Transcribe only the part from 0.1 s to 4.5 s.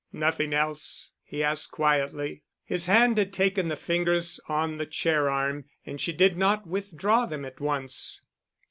"Nothing else?" he asked quietly. His hand had taken the fingers